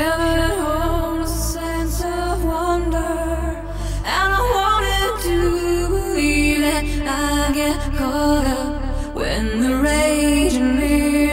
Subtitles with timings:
[0.00, 7.06] Heaven holds a sense of wonder, and I wanted to believe it.
[7.06, 10.56] I get caught up when the rage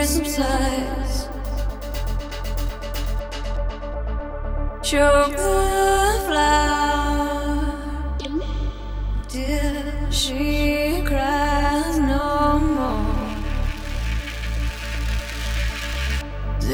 [0.06, 1.28] subsides.
[4.82, 5.67] Choke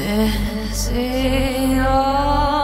[0.05, 2.54] This is all.